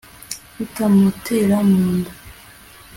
bitamutera 0.57 1.57
mu 1.69 1.83
nda 1.97 2.11